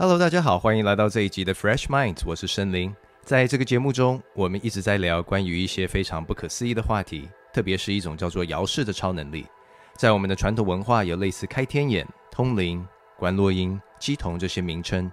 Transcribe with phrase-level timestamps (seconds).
[0.00, 2.94] Hello，大家好，欢迎来到这一集的 Fresh Mind，我是申林。
[3.24, 9.44] 在这个节目中，我们一直在聊关于一些非常不可思议的话题，特别是一种叫做遥视的超能力。
[9.96, 12.86] 在我们的传统文化，有类似开天眼、通灵、
[13.18, 15.10] 观落音、鸡童这些名称。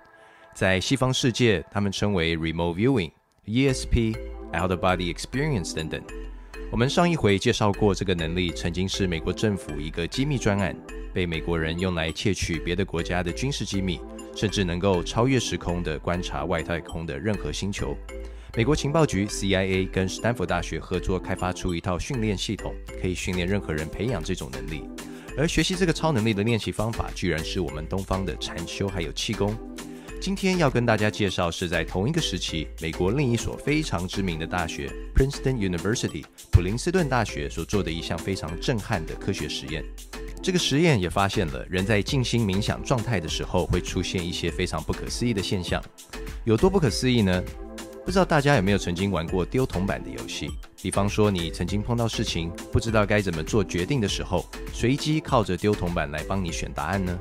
[0.54, 3.12] 在西方世界，他们称为 Remote Viewing、
[3.48, 4.16] ESP、
[4.54, 6.00] Out of Body Experience 等等。
[6.72, 10.76] 我们上一回介绍过，这个能力曾经是美国政府一个机密专案，
[11.12, 14.00] 被美国人用来窃取别的国家的军事机密，
[14.36, 17.96] 甚至能够超越时空的观察外太空的任何星球。
[18.56, 24.84] 美国情报局 CIA 跟斯坦福大学合作开发出一套训练系统，可以训练任何人培养这种能力。
[25.38, 29.54] 而学习这个超能力的练习方法，居然是我们东方的禅修还有气功。
[30.22, 39.84] 今天要跟大家介绍，是在同一个时期，美国另一所非常知名的大学 Princeton University 普林斯顿大学所做的一项非常震撼的科学实验。
[40.46, 45.84] 这个实验也发现了，人在静心冥想状态的时候，会出现一些非常不可思议的现象。
[46.44, 47.44] 有多不可思议呢？
[48.06, 50.52] 不知道大家有没有曾经玩过丢铜板的游戏？
[50.84, 57.20] 比方说，你曾经碰到事情不知道该怎么做决定的时候，随机靠着丢铜板来帮你选答案呢？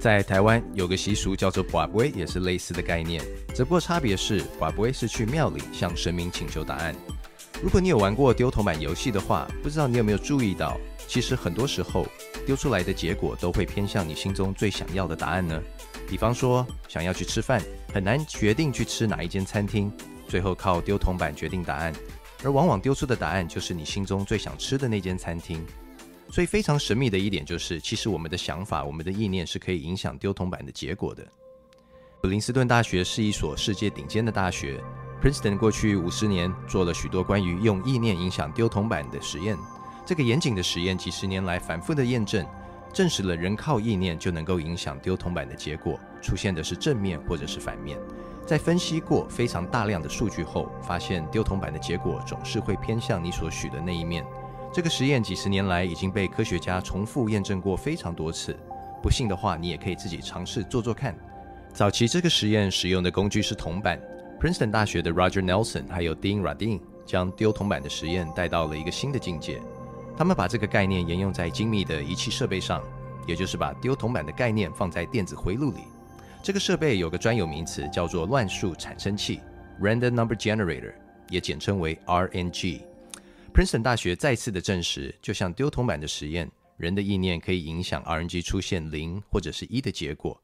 [0.00, 3.22] 在台湾有个习俗叫做“寡杯”，也是类似的概念，
[3.54, 6.92] 只不过差别是“寡杯”是去庙里向神明请求答案。
[7.62, 10.76] 如果你有玩过丢铜板游戏的话，不知道你有没有注意到，
[11.06, 12.06] 其实很多时候
[12.44, 15.60] 丢出来的结果都会偏向你心中最想要的答案呢。
[16.08, 19.90] 比方说，想要去吃饭，很难决定去吃哪一间餐厅，
[20.28, 21.92] 最后靠丢铜板决定答案，
[22.44, 25.64] 而往往丢出的答案就是你心中最想吃的那间餐厅。
[26.28, 31.26] 所以非常神秘的一点就是，其实我们的想法、我们的意念是可以影响丢铜板的结果的。
[32.20, 34.82] 普林斯顿大学是一所世界顶尖的大学
[35.22, 39.56] ，Princeton 过去五十年做了许多关于用意念影响丢铜板的实验。
[40.06, 42.46] 这个严谨的实验几十年来反复的验证，
[42.92, 47.98] 证实了人靠意念就能够影响丢铜板的结果，出现的是正面或者是反面。
[48.46, 54.24] 在分析过非常大量的数据后，发现丢铜板的结果总是会偏向你所许的那一面。
[54.72, 58.56] 这个实验几十年来已经被科学家重复验证过非常多次，
[59.02, 61.12] 不信的话，你也可以自己尝试做做看。
[61.72, 64.00] 早期这个实验使用的工具是铜板
[64.40, 69.60] ，Princeton 大学的 Roger Nelson 还有 Dean Radin 将丢铜板的实验带到了一个新的境界。
[70.16, 72.82] 他们把这个概念沿用在精密的仪器设备上，
[73.26, 75.80] 也就是把丢铜板的概念放在电子回路里。
[76.42, 79.40] 这个设备有个专有名词叫做乱数产生器
[79.80, 80.94] （Random Number Generator），
[81.28, 82.80] 也简称为 RNG。
[83.52, 90.40] Princeton 大学再次的证实，就像丢铜板的实验，人的意念可以影响 RNG 出现零或者是一的结果。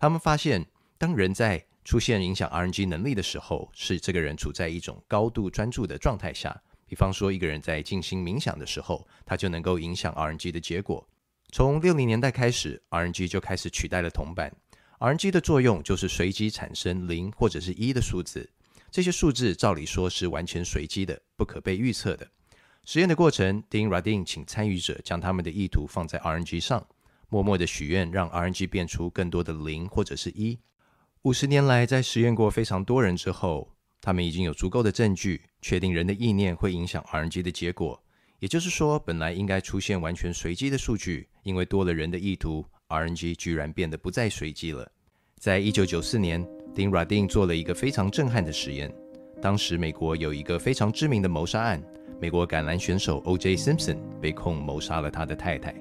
[0.00, 0.66] 他们发现，
[0.98, 6.60] 当人在出现影响 RNG 能力的时候，是这个人处在一种高度专注的状态下。
[6.92, 11.08] 比方说，一个人在静心冥想的时候，他就能够影响 RNG 的结果。
[11.50, 14.54] 从六零年代开始，RNG 就开始取代了铜板。
[14.98, 18.46] RNG 的作用就是随机产生零或者是一的数字，
[18.90, 22.28] 这些数字照理说是完全随机的，不可被预测的。
[22.84, 26.86] 实验的过程，Dean Radin 请参与者将他们的意图放在 RNG 上，
[27.30, 30.58] 默默的许愿，让 RNG 变出更多的零或者是一。
[31.22, 37.98] 五十年来，在实验过非常多人之后，他们已经有足够的证据，确定人的意念会影响 RNG 的结果。
[38.40, 44.90] 也就是说，本来应该出现完全随机的数据，因为多了人的意图，RNG 居然变得不再随机了。
[45.38, 48.92] 在一九九四年，Dean Radin 做了一个非常震撼的实验。
[49.40, 51.82] 当时美国有一个非常知名的谋杀案。
[52.20, 53.56] 美国橄榄选手 O.J.
[53.56, 55.74] Simpson 被控谋杀了他的太太。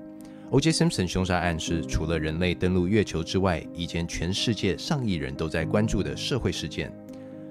[0.50, 0.72] O.J.
[0.72, 6.92] Simpson 凶杀案是除了人类登陆月球之外，一件全世界上亿人都在关注的社会事件。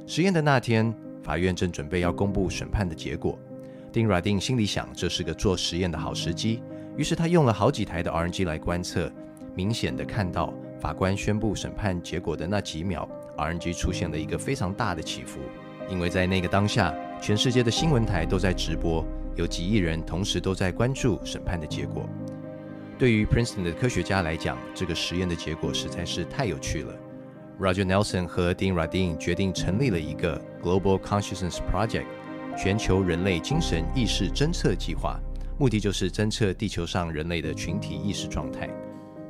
[0.06, 0.92] 实验的那天，
[1.30, 3.38] 法院正准备要公布审判的结果。
[3.92, 6.60] 丁拉丁心里想，这是个做实验的好时机，
[6.96, 9.08] 于是他用了好几台的 RNG 来观测，
[9.54, 15.38] 明显的看到法官宣布审判结果的那几秒，RNG 出现了一个非常大的起伏，
[15.88, 16.92] 因为在那个当下。
[17.20, 22.08] 全世界的新闻台都在直播，有几亿人同时都在关注审判的结果。
[22.98, 26.92] 对于 Princeton 的科学家来讲，这个实验的结果实在是太有趣了。
[27.60, 32.06] Roger Nelson 和 Dean Radin 决定成立了一个 Global Consciousness Project，
[32.56, 35.20] 全球人类精神意识侦测计划，
[35.58, 38.66] 目的就是侦测地球上人类的群体意识状态。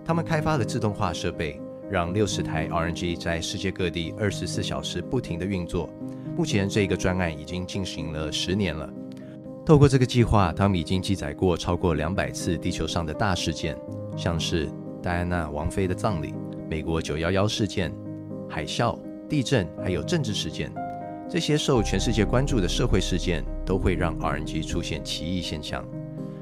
[0.05, 1.61] 他们开发了自动化设备，
[1.91, 5.91] 让六十台 RNG 在世界各地二十四小时不停地运作。
[6.37, 8.89] 目前这个专案已经进行了十年了。
[9.67, 13.77] 透过这个计划，他们已经记载过超过两百次地球上的大事件，
[14.17, 14.71] 像是
[15.03, 16.33] 戴安娜王妃的葬礼、
[16.69, 17.93] 美国九幺幺事件、
[18.51, 18.99] 海啸、
[19.29, 20.71] 地震，还有政治事件。
[21.29, 25.87] 这些受全世界关注的社会事件，都会让 RNG 出现奇异现象。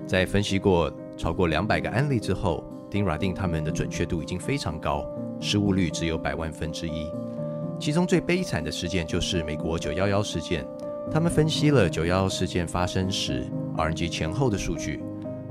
[0.06, 5.04] 在分析过超过两百个案例之后丁拉丁他们的准确度已经非常高，
[5.38, 7.06] 失误率只有百万分之一。
[7.78, 10.66] 其中最悲惨的事件就是美国九幺幺事件。
[11.12, 13.46] 他们分析了九幺幺事件发生时
[13.76, 15.02] RNG 前后的数据，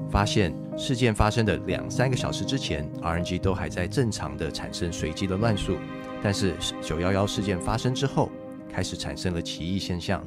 [0.09, 5.77] 发现事件发生的两三个小时之前，RNG 都还在正常的产生随机的乱数，
[6.23, 8.31] 但是九幺幺事件发生之后，
[8.73, 10.25] 开始产生了奇异现象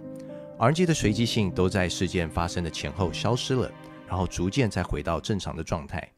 [0.58, 3.70] ，RNG 的随机性都在事件发生的前后消失了，
[4.08, 6.08] 然后逐渐再回到正常的状态。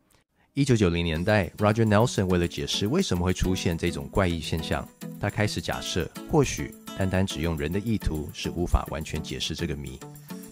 [0.54, 4.86] 一九九零年代，Roger Nelson 为了解释为什么会出现这种怪异现象，
[5.18, 9.98] 他开始假设，或许单单只用人的意图是无法完全解释这个谜。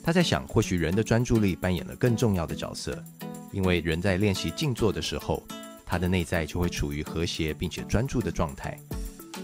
[0.03, 3.05] 他在想，或许人的专注力扮演了更重要的角色，
[3.53, 5.47] 因为人在练习静坐的时候，
[5.85, 8.79] 他的内在就会处于和谐并且专注的状态。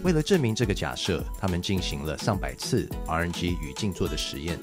[0.03, 4.57] 为了证明这个假设，他们进行了上百次 RNG 与静坐的实验。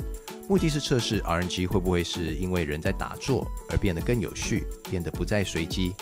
[0.48, 5.94] 目的是测试 RNG 会不会是因为人在打坐而变得更有序，变得不再随机。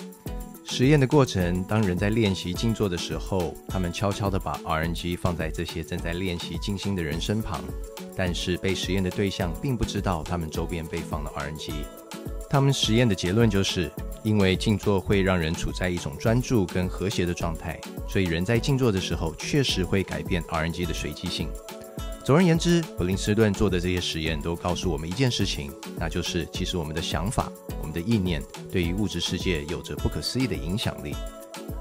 [0.64, 7.60] 实验的过程，当人在练习静坐的时候，他们悄悄地把 RNG 放在这些正在练习静心的人身旁，
[8.16, 11.72] 但是被实验的对象并不知道他们周边被放了 RNG。
[12.48, 13.90] 他们实验的结论就是，
[14.22, 21.48] 因为静坐会让人处在一种专注跟和谐的状态，所以人在静坐的时候确实会改变 RNG 的随机性。
[22.24, 28.40] 总而言之，普林斯顿做的这些实验都告诉我们一件事情，那就是其实我们的想法、我们的意念
[28.70, 31.16] 对于物质世界有着不可思议的影响力。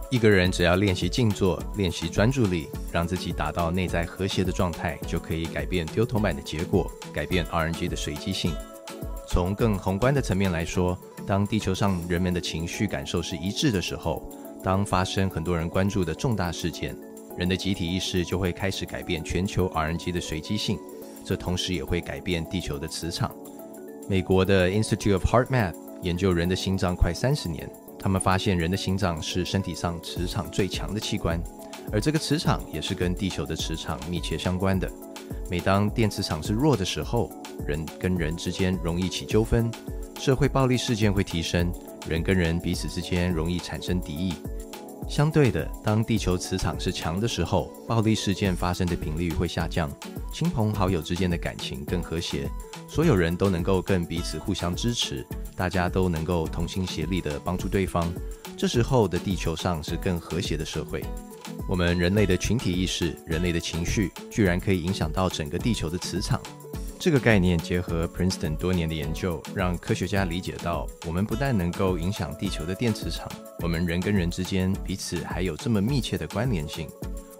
[0.09, 8.51] 一个人只要练习静坐、练习专注力，让自己达到内在和谐的状态，就可以改变丢铜板的结果，改变 RNG 的随机性。
[9.27, 14.21] 从更宏观的层面来说，当地球上人们的情绪感受是一致的时候，
[14.63, 16.95] 当发生很多人关注的重大事件。
[17.37, 20.77] 人的集体意识就会开始改变全球 RNG 的随机性，
[21.23, 23.33] 这同时也会改变地球的磁场。
[24.09, 31.41] 美国的 Institute of Heart Math 研究人的心脏快三十年，他们发现人的心脏是身体上磁场最强的器官，
[31.91, 34.91] 而这个磁场也是跟地球的磁场密切相关的。
[35.49, 37.31] 每当电磁场是弱的时候，
[37.65, 39.71] 人跟人之间容易起纠纷，
[40.21, 41.73] 社会暴力事件会提升，
[42.07, 44.35] 人跟人彼此之间容易产生敌意。
[45.09, 49.89] 相对的，当地球磁场是强的时候，暴力事件发生的频率会下降，
[50.31, 52.47] 亲朋好友之间的感情更和谐，
[52.87, 55.25] 所有人都能够更彼此互相支持，
[55.55, 58.07] 大家都能够同心协力地帮助对方。
[58.55, 61.03] 这时候的地球上是更和谐的社会。
[61.67, 66.39] 我们人类的群体意识、人类的情绪，居然可以影响到整个地球的磁场。
[67.01, 73.27] 这个概念结合 Princeton 多年的研究，让科学家理解到，我们不但能够影响地球的电磁场，
[73.57, 76.87] 我们人跟人之间彼此还有这么密切的关联性。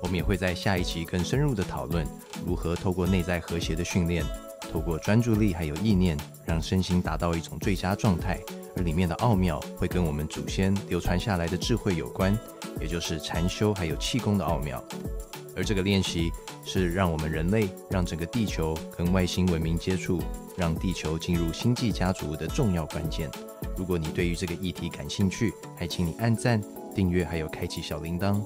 [0.02, 2.04] 我们也会在下一期更深入的讨论，
[2.44, 4.26] 如何透过内在和谐的训练，
[4.72, 8.40] 透过专注力还有意念，让身心达到一种最佳状态。
[8.76, 12.36] 而里面的奥妙会跟我们祖先流传下来的智慧有关，
[12.80, 14.84] 也就是禅修还有气功的奥妙。
[15.56, 16.32] 而这个练习
[16.64, 20.22] 是让我们人类、让整个地球跟外星文明接触，
[20.58, 23.30] 让地球进入星际家族的重要关键。
[23.76, 26.62] 如果你对于这个议题感兴趣，还请你按赞、
[26.96, 28.42] 订阅，还有开启小铃铛。